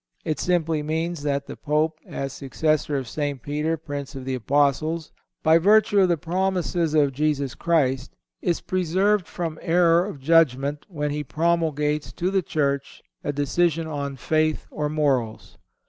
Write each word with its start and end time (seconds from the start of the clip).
It 0.25 0.39
simply 0.39 0.81
means 0.81 1.21
that 1.21 1.45
the 1.45 1.55
Pope, 1.55 1.99
as 2.07 2.33
successor 2.33 2.97
of 2.97 3.07
St. 3.07 3.39
Peter, 3.39 3.77
Prince 3.77 4.15
of 4.15 4.25
the 4.25 4.33
Apostles, 4.33 5.11
by 5.43 5.59
virtue 5.59 5.99
of 5.99 6.09
the 6.09 6.17
promises 6.17 6.95
of 6.95 7.13
Jesus 7.13 7.53
Christ, 7.53 8.15
is 8.41 8.61
preserved 8.61 9.27
from 9.27 9.59
error 9.61 10.07
of 10.07 10.19
judgment 10.19 10.87
when 10.89 11.11
he 11.11 11.23
promulgates 11.23 12.11
to 12.13 12.31
the 12.31 12.41
Church 12.41 13.03
a 13.23 13.31
decision 13.31 13.85
on 13.85 14.15
faith 14.15 14.65
or 14.71 14.89
morals. 14.89 15.59